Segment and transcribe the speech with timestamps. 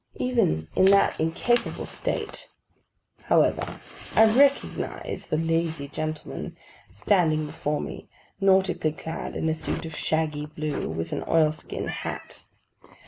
[0.15, 2.47] Even in that incapable state,
[3.25, 3.79] however,
[4.15, 6.57] I recognised the lazy gentleman
[6.91, 8.09] standing before me:
[8.41, 12.45] nautically clad in a suit of shaggy blue, with an oilskin hat.